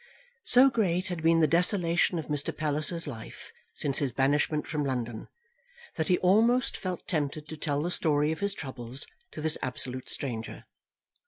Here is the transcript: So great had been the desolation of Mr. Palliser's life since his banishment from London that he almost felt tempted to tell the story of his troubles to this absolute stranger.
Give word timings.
So 0.45 0.71
great 0.71 1.09
had 1.09 1.21
been 1.21 1.41
the 1.41 1.47
desolation 1.47 2.17
of 2.17 2.25
Mr. 2.25 2.57
Palliser's 2.57 3.05
life 3.05 3.51
since 3.75 3.99
his 3.99 4.11
banishment 4.11 4.65
from 4.65 4.83
London 4.83 5.27
that 5.95 6.07
he 6.07 6.17
almost 6.17 6.75
felt 6.75 7.07
tempted 7.07 7.47
to 7.47 7.55
tell 7.55 7.83
the 7.83 7.91
story 7.91 8.31
of 8.31 8.39
his 8.39 8.55
troubles 8.55 9.05
to 9.29 9.41
this 9.41 9.59
absolute 9.61 10.09
stranger. 10.09 10.65